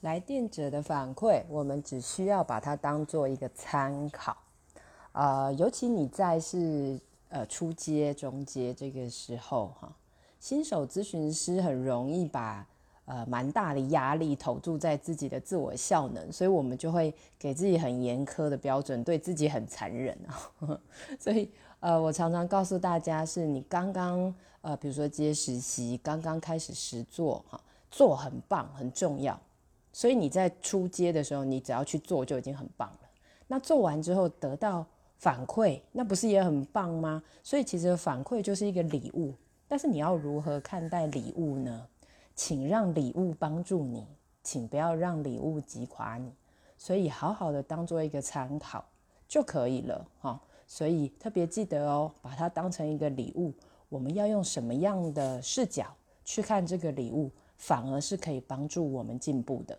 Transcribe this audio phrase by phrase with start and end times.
[0.00, 4.36] 来电者的反馈，我们只需要把它当做一个参考。
[5.12, 9.92] 呃，尤其你在是呃初阶、中阶这个时候哈，
[10.38, 12.66] 新手咨询师很容易把
[13.04, 20.80] 呃蛮大的压力投注在自己的自我效能，所以我们就会给自己很严苛的标准，对自己很残忍啊。
[21.20, 27.60] 所以呃，我常常告诉大家，是你刚刚呃，比如说接实习，刚刚开始实做哈，
[27.90, 29.38] 做很棒，很重要。
[29.92, 32.98] 所以你在出街的时候，你只要去做就已经很棒了。
[33.46, 34.86] 那做完之后得到
[35.18, 37.22] 反馈，那不是也很棒吗？
[37.42, 39.34] 所以其实反馈就是一个礼物，
[39.66, 41.86] 但是你要如何看待礼物呢？
[42.36, 44.06] 请让礼物帮助你，
[44.42, 46.32] 请不要让礼物击垮你。
[46.78, 48.82] 所以好好的当做一个参考
[49.28, 50.40] 就可以了哈。
[50.66, 53.52] 所以特别记得哦，把它当成一个礼物。
[53.88, 55.84] 我们要用什么样的视角
[56.24, 57.28] 去看这个礼物？
[57.60, 59.78] 反而是可以帮助我们进步的。